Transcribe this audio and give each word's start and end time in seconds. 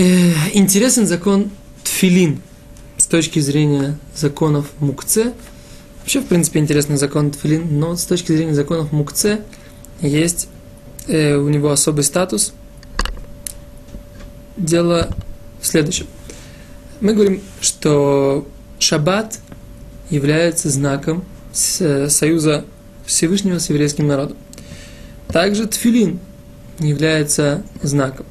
Э, 0.00 0.32
интересен 0.54 1.06
закон 1.06 1.50
тфилин 1.84 2.40
с 2.96 3.04
точки 3.04 3.38
зрения 3.38 3.98
законов 4.16 4.64
мукце. 4.78 5.34
Вообще, 5.98 6.20
в 6.20 6.26
принципе, 6.26 6.58
интересный 6.60 6.96
закон 6.96 7.30
тфилин, 7.30 7.78
но 7.78 7.94
с 7.96 8.06
точки 8.06 8.32
зрения 8.32 8.54
законов 8.54 8.92
мукце 8.92 9.42
есть 10.00 10.48
э, 11.06 11.34
у 11.34 11.50
него 11.50 11.70
особый 11.70 12.02
статус. 12.02 12.54
Дело 14.56 15.14
в 15.60 15.66
следующем. 15.66 16.06
Мы 17.02 17.12
говорим, 17.12 17.42
что 17.60 18.48
шаббат 18.78 19.38
является 20.08 20.70
знаком 20.70 21.26
союза 21.52 22.64
Всевышнего 23.04 23.58
с 23.58 23.68
еврейским 23.68 24.06
народом. 24.06 24.38
Также 25.28 25.66
тфилин 25.66 26.20
является 26.78 27.62
знаком 27.82 28.24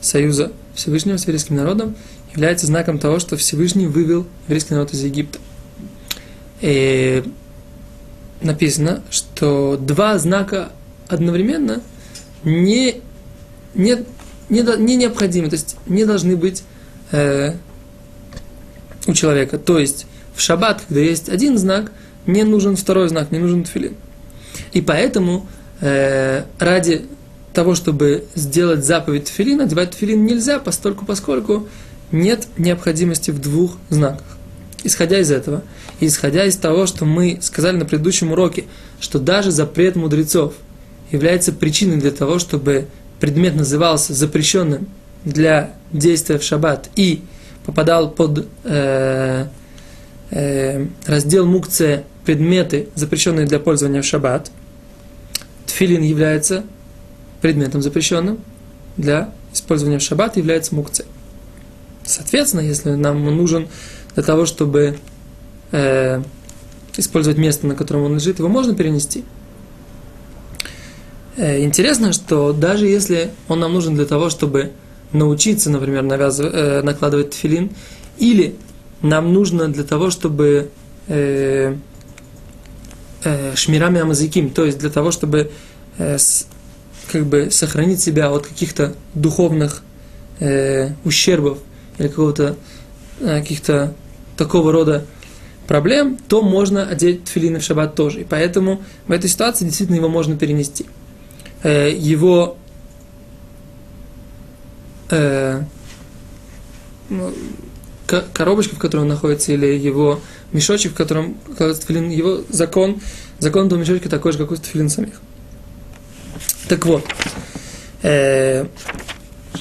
союза 0.00 0.52
Всевышнего 0.80 1.16
с 1.16 1.22
еврейским 1.22 1.56
народом, 1.56 1.94
является 2.32 2.66
знаком 2.66 2.98
того, 2.98 3.18
что 3.18 3.36
Всевышний 3.36 3.86
вывел 3.86 4.26
еврейский 4.46 4.74
народ 4.74 4.92
из 4.92 5.02
Египта. 5.02 5.38
И 6.60 7.22
написано, 8.40 9.02
что 9.10 9.76
два 9.76 10.18
знака 10.18 10.70
одновременно 11.08 11.82
не, 12.44 13.00
не, 13.74 14.04
не, 14.48 14.78
не 14.78 14.96
необходимы, 14.96 15.48
то 15.48 15.56
есть 15.56 15.76
не 15.86 16.04
должны 16.04 16.36
быть 16.36 16.62
э, 17.12 17.54
у 19.06 19.12
человека. 19.12 19.58
То 19.58 19.78
есть 19.78 20.06
в 20.34 20.40
шаббат, 20.40 20.82
когда 20.86 21.00
есть 21.00 21.28
один 21.28 21.58
знак, 21.58 21.92
не 22.26 22.44
нужен 22.44 22.76
второй 22.76 23.08
знак, 23.08 23.30
не 23.30 23.38
нужен 23.38 23.64
тфилин. 23.64 23.94
И 24.72 24.80
поэтому 24.80 25.46
э, 25.80 26.44
ради 26.58 27.06
того, 27.52 27.74
чтобы 27.74 28.24
сделать 28.34 28.84
заповедь 28.84 29.24
тфилин, 29.24 29.60
одевать 29.60 29.92
тфилин 29.92 30.24
нельзя, 30.24 30.58
постольку, 30.58 31.04
поскольку 31.04 31.68
нет 32.12 32.46
необходимости 32.56 33.30
в 33.30 33.40
двух 33.40 33.76
знаках. 33.88 34.24
Исходя 34.82 35.18
из 35.18 35.30
этого, 35.30 35.62
исходя 36.00 36.44
из 36.46 36.56
того, 36.56 36.86
что 36.86 37.04
мы 37.04 37.38
сказали 37.42 37.76
на 37.76 37.84
предыдущем 37.84 38.32
уроке, 38.32 38.64
что 38.98 39.18
даже 39.18 39.50
запрет 39.50 39.96
мудрецов 39.96 40.54
является 41.10 41.52
причиной 41.52 41.98
для 41.98 42.12
того, 42.12 42.38
чтобы 42.38 42.86
предмет 43.18 43.54
назывался 43.54 44.14
запрещенным 44.14 44.88
для 45.24 45.74
действия 45.92 46.38
в 46.38 46.42
шаббат 46.42 46.88
и 46.96 47.22
попадал 47.66 48.10
под 48.10 48.46
э, 48.64 49.46
э, 50.30 50.86
раздел 51.06 51.46
мукция 51.46 52.04
предметы, 52.24 52.88
запрещенные 52.94 53.46
для 53.46 53.58
пользования 53.58 54.02
в 54.02 54.06
шаббат, 54.06 54.50
тфилин 55.66 56.02
является 56.02 56.64
предметом 57.40 57.82
запрещенным 57.82 58.38
для 58.96 59.32
использования 59.52 59.98
в 59.98 60.02
шаббат, 60.02 60.36
является 60.36 60.74
мукция. 60.74 61.06
Соответственно, 62.04 62.60
если 62.60 62.90
нам 62.90 63.24
нужен 63.24 63.68
для 64.14 64.22
того, 64.22 64.46
чтобы 64.46 64.98
э, 65.72 66.22
использовать 66.96 67.38
место, 67.38 67.66
на 67.66 67.74
котором 67.74 68.02
он 68.02 68.14
лежит, 68.14 68.38
его 68.38 68.48
можно 68.48 68.74
перенести. 68.74 69.24
Э, 71.36 71.62
интересно, 71.62 72.12
что 72.12 72.52
даже 72.52 72.86
если 72.86 73.30
он 73.48 73.60
нам 73.60 73.72
нужен 73.72 73.94
для 73.94 74.06
того, 74.06 74.30
чтобы 74.30 74.72
научиться, 75.12 75.70
например, 75.70 76.02
навязывать, 76.02 76.52
э, 76.54 76.82
накладывать 76.82 77.34
филин, 77.34 77.70
или 78.18 78.56
нам 79.02 79.32
нужно 79.32 79.68
для 79.68 79.84
того, 79.84 80.10
чтобы 80.10 80.70
э, 81.08 81.74
э, 83.24 83.54
шмирами 83.54 84.00
амазиким, 84.00 84.50
то 84.50 84.64
есть 84.64 84.78
для 84.78 84.90
того, 84.90 85.10
чтобы 85.10 85.50
э, 85.98 86.18
с, 86.18 86.46
как 87.10 87.26
бы 87.26 87.50
сохранить 87.50 88.00
себя 88.00 88.30
от 88.30 88.46
каких-то 88.46 88.94
духовных 89.14 89.82
э, 90.38 90.90
ущербов 91.04 91.58
или 91.98 92.08
какого-то 92.08 92.56
э, 93.20 93.40
каких-то 93.40 93.94
такого 94.36 94.72
рода 94.72 95.04
проблем, 95.66 96.18
то 96.28 96.42
можно 96.42 96.86
одеть 96.86 97.24
тфилины 97.24 97.60
в 97.60 97.62
шаббат 97.62 97.94
тоже. 97.94 98.22
И 98.22 98.24
поэтому 98.24 98.82
в 99.06 99.12
этой 99.12 99.30
ситуации 99.30 99.64
действительно 99.64 99.96
его 99.96 100.08
можно 100.08 100.36
перенести. 100.36 100.86
Э, 101.62 101.92
его 101.92 102.56
э, 105.10 105.62
ну, 107.08 107.32
коробочка, 108.32 108.74
в 108.76 108.78
которой 108.78 109.02
он 109.02 109.08
находится, 109.08 109.52
или 109.52 109.66
его 109.66 110.20
мешочек, 110.52 110.92
в 110.92 110.94
котором 110.94 111.36
его 112.10 112.40
закон, 112.48 113.00
закон 113.38 113.66
этого 113.66 113.78
мешочка 113.78 114.08
такой 114.08 114.32
же, 114.32 114.38
как 114.38 114.50
у 114.50 114.56
тфилин 114.56 114.88
самих. 114.88 115.20
Так 116.68 116.86
вот, 116.86 117.04
э, 118.02 118.66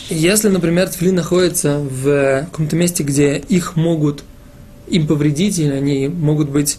если, 0.09 0.49
например, 0.49 0.89
тфилин 0.89 1.15
находится 1.15 1.79
в 1.79 2.45
каком-то 2.45 2.75
месте, 2.75 3.03
где 3.03 3.37
их 3.37 3.75
могут 3.75 4.23
им 4.87 5.07
повредить, 5.07 5.59
или 5.59 5.71
они 5.71 6.07
могут 6.07 6.49
быть 6.49 6.77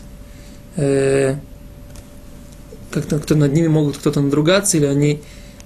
э, 0.77 1.37
как-то 2.91 3.19
кто 3.19 3.35
над 3.35 3.53
ними 3.53 3.69
могут 3.69 3.99
кто-то 3.99 4.21
надругаться, 4.21 4.77
или 4.77 4.87
они 4.87 5.21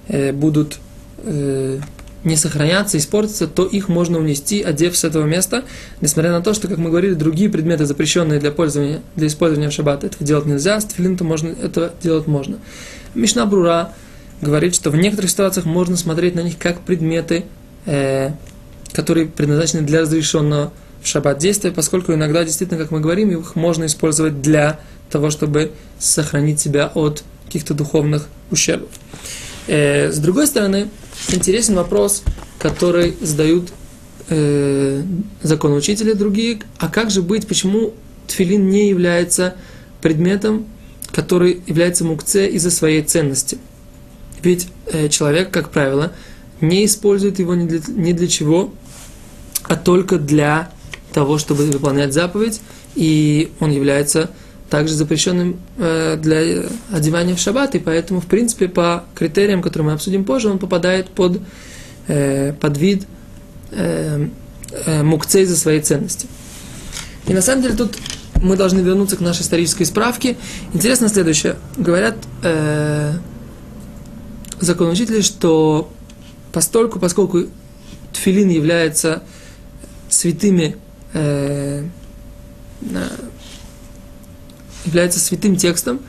э, 0.07 0.31
будут 0.31 0.77
э, 1.23 1.79
не 2.23 2.35
сохраняться, 2.35 2.97
испортиться, 2.97 3.47
то 3.47 3.65
их 3.65 3.87
можно 3.87 4.17
унести, 4.19 4.61
одев 4.61 4.97
с 4.97 5.03
этого 5.03 5.25
места, 5.25 5.63
несмотря 6.01 6.31
на 6.31 6.41
то, 6.41 6.53
что, 6.53 6.67
как 6.67 6.77
мы 6.77 6.89
говорили, 6.89 7.13
другие 7.13 7.49
предметы, 7.49 7.85
запрещенные 7.85 8.39
для 8.39 8.51
пользования, 8.51 9.01
для 9.15 9.27
использования 9.27 9.69
в 9.69 9.73
шаббат, 9.73 10.03
этого 10.03 10.25
делать 10.25 10.45
нельзя, 10.45 10.79
с 10.79 10.85
тфилин 10.85 11.17
можно, 11.21 11.49
это 11.49 11.93
делать 12.01 12.27
можно. 12.27 12.57
Мишна 13.13 13.45
Брура 13.45 13.93
говорит, 14.41 14.75
что 14.75 14.89
в 14.89 14.95
некоторых 14.95 15.31
ситуациях 15.31 15.65
можно 15.65 15.97
смотреть 15.97 16.35
на 16.35 16.41
них 16.41 16.57
как 16.57 16.81
предметы, 16.81 17.45
э, 17.85 18.31
которые 18.91 19.27
предназначены 19.27 19.83
для 19.83 20.01
разрешенного 20.01 20.71
в 21.01 21.07
шаббат 21.07 21.37
действия, 21.37 21.71
поскольку 21.71 22.13
иногда 22.13 22.43
действительно, 22.43 22.79
как 22.79 22.91
мы 22.91 22.99
говорим, 22.99 23.31
их 23.31 23.55
можно 23.55 23.85
использовать 23.85 24.41
для 24.41 24.79
того, 25.09 25.29
чтобы 25.29 25.71
сохранить 25.99 26.59
себя 26.59 26.91
от 26.93 27.23
каких-то 27.45 27.73
духовных 27.73 28.27
ущербов. 28.51 28.89
Э, 29.67 30.11
с 30.11 30.17
другой 30.17 30.47
стороны, 30.47 30.89
интересен 31.29 31.75
вопрос, 31.75 32.23
который 32.59 33.15
задают 33.21 33.71
э, 34.29 35.03
законоучители 35.43 36.13
другие, 36.13 36.59
а 36.79 36.89
как 36.89 37.11
же 37.11 37.21
быть, 37.21 37.47
почему 37.47 37.93
тфилин 38.27 38.69
не 38.69 38.89
является 38.89 39.55
предметом, 40.01 40.65
который 41.11 41.61
является 41.67 42.03
мукце 42.03 42.47
из-за 42.47 42.71
своей 42.71 43.01
ценности– 43.01 43.57
ведь 44.45 44.67
э, 44.87 45.09
человек, 45.09 45.51
как 45.51 45.69
правило, 45.69 46.11
не 46.61 46.85
использует 46.85 47.39
его 47.39 47.55
ни 47.55 47.67
для, 47.67 47.79
ни 47.87 48.13
для 48.13 48.27
чего, 48.27 48.73
а 49.63 49.75
только 49.75 50.17
для 50.17 50.71
того, 51.13 51.37
чтобы 51.37 51.65
выполнять 51.65 52.13
заповедь, 52.13 52.61
и 52.95 53.51
он 53.59 53.71
является 53.71 54.29
также 54.69 54.93
запрещенным 54.93 55.59
э, 55.77 56.17
для 56.21 56.65
одевания 56.91 57.35
в 57.35 57.39
шаббат, 57.39 57.75
и 57.75 57.79
поэтому, 57.79 58.21
в 58.21 58.25
принципе, 58.25 58.67
по 58.67 59.03
критериям, 59.15 59.61
которые 59.61 59.87
мы 59.87 59.93
обсудим 59.93 60.23
позже, 60.23 60.49
он 60.49 60.59
попадает 60.59 61.09
под, 61.09 61.41
э, 62.07 62.53
под 62.53 62.77
вид 62.77 63.05
э, 63.71 64.27
мукцей 65.03 65.45
за 65.45 65.57
своей 65.57 65.81
ценности. 65.81 66.27
И 67.27 67.33
на 67.33 67.41
самом 67.41 67.63
деле 67.63 67.75
тут 67.75 67.95
мы 68.41 68.55
должны 68.55 68.79
вернуться 68.79 69.15
к 69.15 69.21
нашей 69.21 69.41
исторической 69.41 69.85
справке. 69.85 70.35
Интересно 70.73 71.09
следующее. 71.09 71.55
Говорят, 71.77 72.15
э, 72.43 73.13
законоучители, 74.59 75.21
что 75.21 75.91
постольку, 76.51 76.99
поскольку 76.99 77.45
тфилин 78.13 78.49
является 78.49 79.23
святыми, 80.09 80.77
э, 81.13 81.83
является 84.85 85.19
святым 85.19 85.55
текстом, 85.55 85.99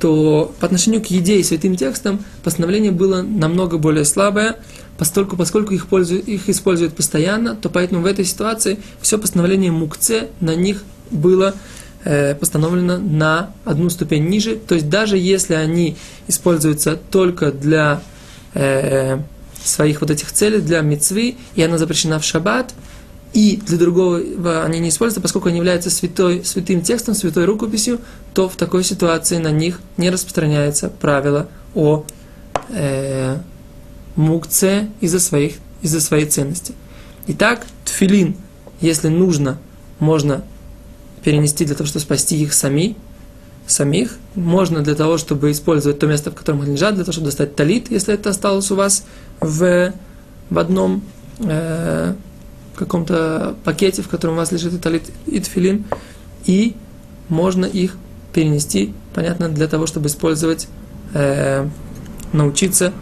то 0.00 0.54
по 0.60 0.66
отношению 0.66 1.02
к 1.02 1.06
еде 1.06 1.38
и 1.38 1.42
святым 1.42 1.76
текстам 1.76 2.24
постановление 2.42 2.92
было 2.92 3.22
намного 3.22 3.78
более 3.78 4.04
слабое, 4.04 4.56
поскольку, 4.98 5.36
поскольку 5.36 5.74
их, 5.74 5.86
пользуют, 5.86 6.28
их 6.28 6.48
используют 6.48 6.94
постоянно, 6.94 7.54
то 7.54 7.68
поэтому 7.68 8.02
в 8.02 8.06
этой 8.06 8.24
ситуации 8.24 8.78
все 9.00 9.18
постановление 9.18 9.70
мукце 9.70 10.28
на 10.40 10.54
них 10.54 10.82
было 11.10 11.54
постановлено 12.38 12.98
на 12.98 13.50
одну 13.64 13.90
ступень 13.90 14.28
ниже. 14.28 14.56
То 14.56 14.74
есть 14.74 14.88
даже 14.88 15.18
если 15.18 15.54
они 15.54 15.96
используются 16.28 16.96
только 16.96 17.50
для 17.50 18.00
э, 18.54 19.18
своих 19.62 20.00
вот 20.00 20.10
этих 20.10 20.30
целей, 20.32 20.60
для 20.60 20.80
мецвы, 20.80 21.36
и 21.54 21.62
она 21.62 21.78
запрещена 21.78 22.18
в 22.18 22.24
шаббат, 22.24 22.74
и 23.32 23.60
для 23.66 23.76
другого 23.76 24.64
они 24.64 24.78
не 24.78 24.88
используются, 24.88 25.20
поскольку 25.20 25.48
они 25.48 25.58
являются 25.58 25.90
святой, 25.90 26.44
святым 26.44 26.80
текстом, 26.80 27.14
святой 27.14 27.44
рукописью, 27.44 28.00
то 28.34 28.48
в 28.48 28.56
такой 28.56 28.84
ситуации 28.84 29.38
на 29.38 29.50
них 29.50 29.80
не 29.96 30.10
распространяется 30.10 30.88
правило 30.88 31.48
о 31.74 32.04
э, 32.70 33.36
мукце 34.14 34.88
из-за 35.00 35.20
своих 35.20 35.54
из-за 35.82 36.00
своей 36.00 36.26
ценности. 36.26 36.74
Итак, 37.28 37.66
тфилин, 37.84 38.36
если 38.80 39.08
нужно, 39.08 39.58
можно 39.98 40.42
перенести 41.26 41.64
для 41.64 41.74
того, 41.74 41.88
чтобы 41.88 42.04
спасти 42.04 42.40
их 42.40 42.54
сами, 42.54 42.94
самих. 43.66 44.16
Можно 44.36 44.82
для 44.82 44.94
того, 44.94 45.18
чтобы 45.18 45.50
использовать 45.50 45.98
то 45.98 46.06
место, 46.06 46.30
в 46.30 46.36
котором 46.36 46.62
они 46.62 46.74
лежат, 46.74 46.94
для 46.94 47.02
того, 47.02 47.12
чтобы 47.12 47.26
достать 47.26 47.56
талит, 47.56 47.90
если 47.90 48.14
это 48.14 48.30
осталось 48.30 48.70
у 48.70 48.76
вас 48.76 49.04
в, 49.40 49.92
в 50.50 50.58
одном 50.58 51.02
э, 51.40 52.14
каком-то 52.76 53.56
пакете, 53.64 54.02
в 54.02 54.08
котором 54.08 54.34
у 54.34 54.36
вас 54.36 54.52
лежит 54.52 54.74
и 54.74 54.78
талит, 54.78 55.02
и 55.26 55.40
тфилин, 55.40 55.84
и 56.44 56.76
можно 57.28 57.64
их 57.64 57.96
перенести, 58.32 58.94
понятно, 59.12 59.48
для 59.48 59.66
того, 59.66 59.86
чтобы 59.86 60.06
использовать, 60.06 60.68
э, 61.12 61.68
научиться 62.32 62.92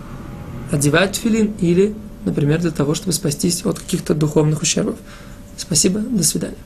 одевать 0.73 1.13
тфилин 1.13 1.53
или, 1.61 1.95
например, 2.25 2.63
для 2.63 2.71
того, 2.71 2.95
чтобы 2.95 3.13
спастись 3.13 3.67
от 3.67 3.81
каких-то 3.81 4.15
духовных 4.15 4.63
ущербов. 4.63 4.97
Спасибо, 5.59 6.01
до 6.01 6.25
свидания. 6.25 6.57